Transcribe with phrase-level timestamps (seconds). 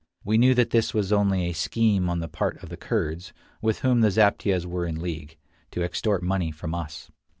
[0.23, 3.81] We knew that this was only a scheme on the part of the Kurds, with
[3.81, 5.37] whom the zaptiehs were in league,
[5.69, 7.11] to extort money from us.